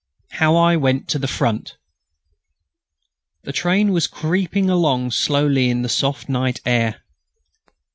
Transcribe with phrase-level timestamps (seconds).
[0.31, 1.77] HOW I WENT TO THE FRONT
[3.43, 7.03] The train was creeping along slowly in the soft night air.